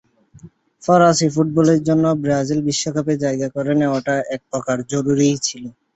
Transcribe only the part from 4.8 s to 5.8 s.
জরুরিই ছিল।